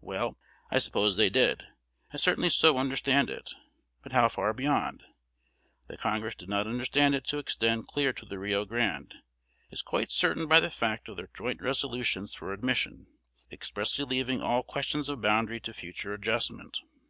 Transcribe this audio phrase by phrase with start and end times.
[0.00, 0.38] Well,
[0.70, 1.62] I suppose they did,
[2.10, 3.52] I certainly so understand it,
[4.02, 5.04] but how far beyond?
[5.88, 9.12] That Congress did not understand it to extend clear to the Rio Grande,
[9.70, 13.08] is quite certain by the fact of their joint resolutions for admission,
[13.52, 16.78] expressly leaving all questions of boundary to future adjustment.